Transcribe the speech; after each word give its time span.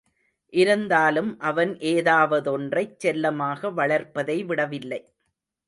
இருந்தாலும் 0.53 1.29
அவன் 1.39 1.73
ஏதாவதொன்றைச் 1.91 2.97
செல்லமாக 2.97 3.71
வளர்ப்பதை 3.71 4.43
விடவில்லை. 4.45 5.01